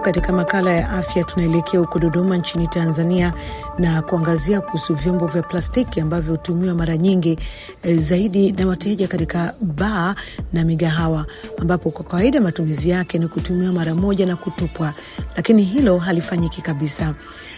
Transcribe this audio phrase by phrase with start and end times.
[0.00, 3.32] katika makala ya afya tunaelekea huko Dodoma nchini Tanzania
[3.78, 7.38] na kuangazia kuhusu vyombo vya plastiki ambavyo hutumiwa mara nyingi
[7.82, 10.14] e, zaidi na wateja katika baa
[10.52, 11.26] na migahawa,
[11.58, 14.94] ambapo kwa kawaida matumizi yake ni kutumiwa mara moja na kutupwa,
[15.36, 17.14] lakini hilo halifanyiki kabisa,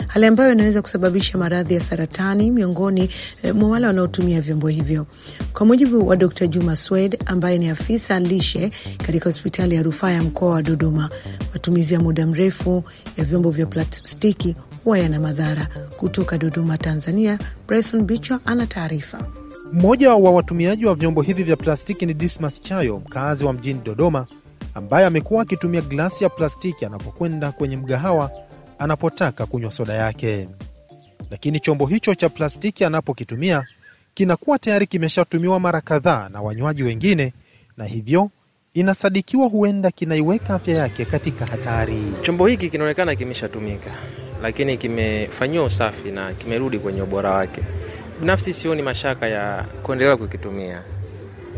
[0.07, 3.11] hali ambayo inaweza kusababisha maradhi ya saratani miongoni
[3.43, 5.07] e, mwa wale wanaotumia vyombo hivyo.
[5.53, 6.46] Kwa mujibu wa Dr.
[6.46, 8.71] Juma Swed ambaye ni afisa lishe
[9.07, 11.09] katika hospitali ya rufaa ya mkoa wa Dodoma,
[11.53, 12.85] matumizi ya muda mrefu
[13.17, 15.68] ya vyombo vya plastiki huwa yana madhara.
[15.96, 19.29] Kutoka Dodoma, Tanzania, Bryson Bichwa ana taarifa.
[19.73, 24.26] Mmoja wa watumiaji wa vyombo hivi vya plastiki ni Dismas Chayo, mkazi wa mjini Dodoma,
[24.75, 28.31] ambaye amekuwa akitumia glasi ya plastiki anapokwenda kwenye mgahawa
[28.79, 30.48] anapotaka kunywa soda yake,
[31.31, 33.65] lakini chombo hicho cha plastiki anapokitumia
[34.14, 37.33] kinakuwa tayari kimeshatumiwa mara kadhaa na wanywaji wengine,
[37.77, 38.30] na hivyo
[38.75, 42.03] inasadikiwa huenda kinaiweka afya yake katika hatari.
[42.20, 43.91] Chombo hiki kinaonekana kimeshatumika,
[44.42, 47.62] lakini kimefanyiwa usafi na kimerudi kwenye ubora wake.
[48.20, 50.83] Binafsi sioni mashaka ya kuendelea kukitumia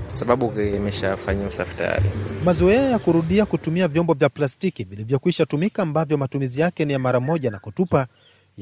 [0.08, 2.04] sababu kimeshafanyiwa usafi tayari.
[2.44, 7.20] Mazoea ya kurudia kutumia vyombo vya plastiki vilivyokwisha tumika ambavyo matumizi yake ni ya mara
[7.20, 8.06] moja na kutupa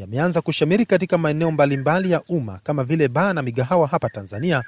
[0.00, 4.62] yameanza kushamiri katika maeneo mbalimbali ya umma kama vile baa na migahawa hapa Tanzania,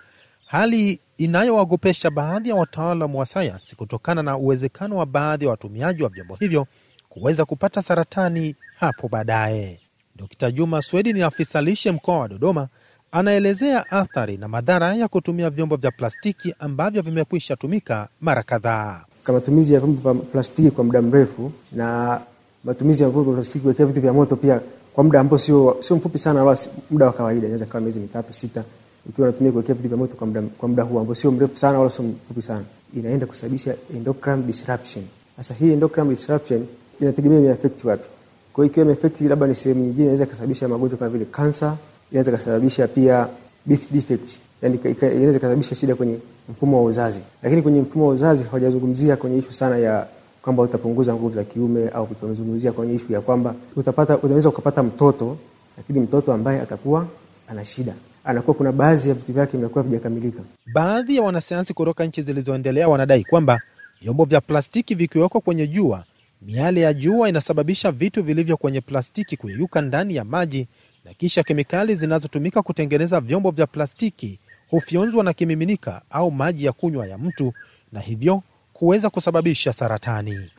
[0.47, 6.09] hali inayowaogopesha baadhi ya wataalamu wa sayansi kutokana na uwezekano wa baadhi ya watumiaji wa
[6.09, 6.67] vyombo hivyo
[7.09, 9.81] kuweza kupata saratani hapo baadaye.
[10.17, 10.53] Dkt.
[10.55, 12.69] Juma Swedi ni afisa lishe mkoa wa Dodoma,
[13.13, 19.05] anaelezea athari na madhara ya kutumia vyombo vya plastiki ambavyo vimekwisha tumika mara kadhaa.
[19.25, 22.21] Kwa matumizi ya vyombo vya plastiki kwa muda mrefu na
[22.65, 24.61] matumizi ya vyombo vya plastiki kuwekea vitu vya moto pia
[24.95, 26.59] kwa muda ambao sio sio mfupi sana, wala
[26.91, 28.65] muda wa kawaida, inaweza kuwa miezi mitatu sita,
[29.09, 31.79] ukiwa unatumia kuwekea vitu vya moto kwa muda kwa muda huo ambao sio mrefu sana
[31.79, 32.65] wala sio mfupi sana,
[32.97, 35.05] inaenda kusababisha endocrine disruption.
[35.37, 36.67] Sasa hii endocrine disruption
[37.01, 38.05] inategemea imeaffect wapi.
[38.53, 41.75] Kwa hiyo ikiwa imeaffect labda ni sehemu nyingine, inaweza kusababisha magonjwa kama vile cancer,
[42.11, 43.29] inaweza kusababisha pia
[43.67, 46.19] birth defect, yani inaweza kusababisha shida kwenye
[46.49, 47.21] mfumo wa uzazi.
[47.43, 50.07] Lakini kwenye mfumo wa uzazi hawajazungumzia kwenye ishu sana ya
[50.43, 55.37] kwamba utapunguza nguvu za kiume au tumezungumzia kwenye ishu ya kwamba utapata unaweza ukapata mtoto
[55.77, 57.07] lakini mtoto ambaye atakuwa
[57.49, 57.95] ana shida,
[58.25, 60.43] anakuwa kuna baadhi ya vitu vyake vinakuwa vijakamilika.
[60.75, 63.61] Baadhi ya wanasayansi kutoka nchi zilizoendelea wanadai kwamba
[64.01, 66.05] vyombo vya plastiki vikiwekwa kwenye jua,
[66.43, 70.69] miale ya jua inasababisha vitu vilivyo kwenye plastiki kuyeyuka ndani ya maji,
[71.05, 74.39] na kisha kemikali zinazotumika kutengeneza vyombo vya plastiki
[74.71, 77.53] hufyonzwa na kimiminika au maji ya kunywa ya mtu,
[77.93, 78.43] na hivyo
[78.83, 80.51] kuweza kusababisha saratani.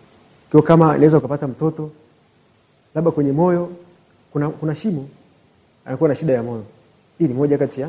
[0.52, 1.92] Kwa kama inaweza ukapata mtoto
[2.96, 3.70] labda kwenye moyo
[4.32, 5.08] kuna, kuna shimo,
[5.86, 6.64] anakuwa na shida ya moyo.
[7.20, 7.88] Hii ni moja kati ya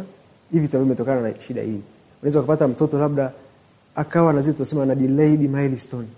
[0.53, 1.81] hivi vitu ambavyo vimetokana na shida hii.
[2.23, 3.33] Unaweza ukapata mtoto labda
[3.97, 6.09] akawa na zile tunasema na delayed milestone.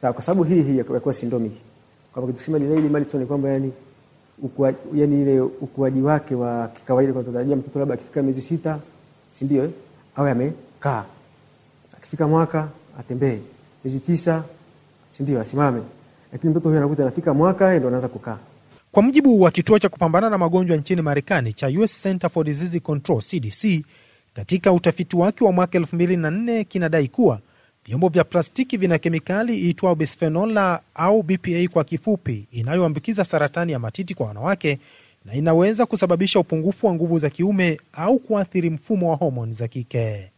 [0.00, 1.52] Sawa, kwa sababu hii hii ya kuwa syndromic.
[1.52, 3.72] Kwa sababu tukisema delayed milestone kwamba yani
[4.42, 8.78] ukua, yani ile ukuaji wake wa kikawaida kwa tunatarajia mtoto labda akifika miezi sita,
[9.32, 9.70] si ndio eh?
[10.16, 11.04] Awe amekaa.
[11.96, 12.68] Akifika mwaka
[12.98, 13.38] atembee
[13.84, 14.44] miezi tisa,
[15.10, 15.36] si?
[15.36, 15.82] Asimame.
[16.32, 18.38] Lakini mtoto huyo anakuta anafika mwaka ndio anaanza kukaa.
[18.92, 22.80] Kwa mujibu wa kituo cha kupambana na magonjwa nchini Marekani cha US Center for Disease
[22.80, 23.84] Control CDC,
[24.34, 27.40] katika utafiti wake wa mwaka 2004 kinadai kuwa
[27.86, 34.14] vyombo vya plastiki vina kemikali iitwayo bisfenola au BPA kwa kifupi, inayoambukiza saratani ya matiti
[34.14, 34.78] kwa wanawake
[35.24, 40.30] na inaweza kusababisha upungufu wa nguvu za kiume au kuathiri mfumo wa homoni za kike.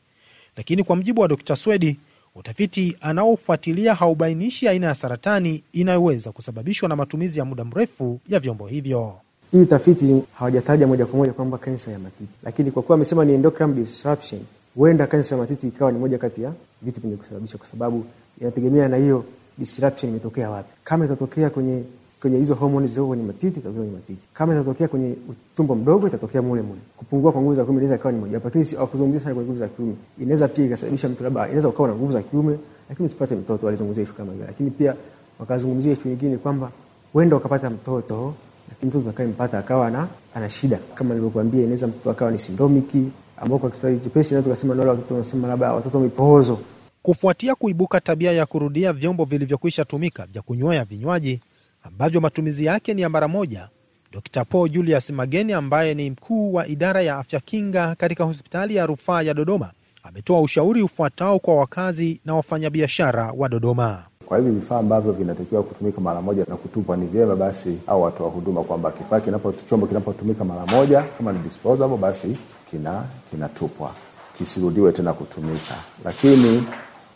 [0.56, 1.56] Lakini kwa mujibu wa Dr.
[1.56, 1.96] Swedi,
[2.36, 8.66] utafiti anaofuatilia haubainishi aina ya saratani inayoweza kusababishwa na matumizi ya muda mrefu ya vyombo
[8.66, 9.14] hivyo.
[9.52, 13.32] Hii tafiti hawajataja moja kwa moja kwamba kansa ya matiti, lakini kwa kuwa amesema ni
[13.32, 14.40] endocrine disruption,
[14.74, 16.52] huenda kansa ya matiti ikawa ni moja kati ya
[16.82, 18.04] vitu vyenye kusababisha, kwa sababu
[18.40, 19.24] inategemea na hiyo
[19.58, 20.68] disruption imetokea wapi.
[20.84, 21.82] Kama itatokea kwenye
[22.24, 24.22] kwenye hizo homoni zilizoko kwenye matiti itatokea kwenye matiti.
[24.32, 26.80] Kama itatokea kwenye utumbo mdogo itatokea mule mule.
[26.96, 29.58] Kupungua kwa nguvu za kiume inaweza ikawa ni moja, lakini si kuzungumzia sana kwenye nguvu
[29.58, 29.94] za kiume.
[30.20, 32.58] Inaweza pia ikasababisha mtu labda inaweza ukawa na nguvu za kiume
[32.88, 34.44] lakini usipate mtoto, walizungumzia ishu kama hiyo.
[34.46, 34.94] Lakini pia
[35.38, 36.70] wakazungumzia ishu nyingine kwamba
[37.14, 38.34] wenda ukapata mtoto
[38.68, 43.04] lakini mtoto atakayempata akawa na ana shida kama nilivyokuambia, inaweza mtoto akawa ni sindomiki
[43.36, 46.58] ambao kwa Kiswahili chepesi naweza tukasema wale watoto wanasema labda watoto mipoozo.
[47.02, 51.40] Kufuatia kuibuka tabia ya kurudia vyombo vilivyokwisha tumika vya kunywea vinywaji
[51.84, 53.68] ambavyo matumizi yake ni ya mara moja,
[54.12, 54.44] Dr.
[54.44, 59.22] Paul Julius Mageni ambaye ni mkuu wa idara ya afya kinga katika hospitali ya rufaa
[59.22, 59.70] ya Dodoma
[60.02, 64.02] ametoa ushauri ufuatao kwa wakazi na wafanyabiashara wa Dodoma.
[64.26, 68.28] Kwa hivi vifaa ambavyo vinatakiwa kutumika mara moja na kutupwa, ni vyema basi au watoa
[68.30, 72.36] huduma kwamba kifaa kinapo chombo kinapotumika mara moja kama ni disposable, basi
[72.70, 73.92] kina kinatupwa
[74.38, 75.74] kisirudiwe tena kutumika.
[76.04, 76.62] Lakini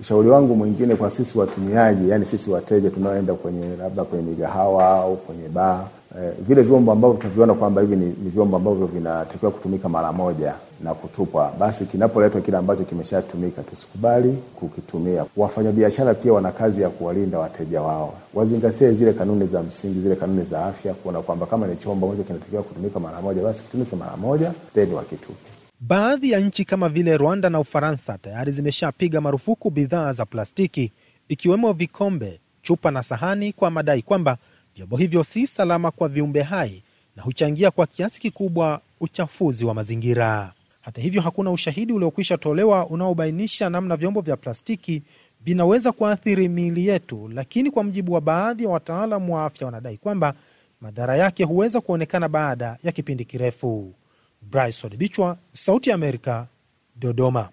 [0.01, 5.17] Ushauri wangu mwingine kwa sisi watumiaji, yani sisi wateja tunaoenda kwenye labda kwenye migahawa au
[5.17, 5.85] kwenye baa
[6.23, 10.55] eh, vile vyombo ambavyo tunaviona kwamba hivi ni, vyombo ambavyo vinatakiwa kutumika mara moja
[10.85, 15.25] na kutupwa, basi kinapoletwa kile ambacho kimeshatumika tusikubali kukitumia.
[15.37, 20.45] Wafanyabiashara pia wana kazi ya kuwalinda wateja wao, wazingatie zile kanuni za msingi, zile kanuni
[20.45, 24.17] za afya, kuona kwamba kama ni chombo ambacho kinatakiwa kutumika mara moja, basi kitumike mara
[24.17, 25.68] moja, then wakitupe.
[25.81, 30.93] Baadhi ya nchi kama vile Rwanda na Ufaransa tayari zimeshapiga marufuku bidhaa za plastiki
[31.29, 34.39] ikiwemo vikombe, chupa na sahani kwa madai kwamba
[34.77, 36.83] vyombo hivyo si salama kwa viumbe hai
[37.17, 40.53] na huchangia kwa kiasi kikubwa uchafuzi wa mazingira.
[40.81, 45.03] Hata hivyo, hakuna ushahidi uliokwisha tolewa unaobainisha namna vyombo vya plastiki
[45.45, 50.35] vinaweza kuathiri miili yetu, lakini kwa mujibu wa baadhi ya wataalamu wa afya wanadai kwamba
[50.81, 53.95] madhara yake huweza kuonekana baada ya kipindi kirefu.
[54.43, 56.49] Bryce Bichwa, Sauti ya Amerika,
[56.97, 57.49] Dodoma.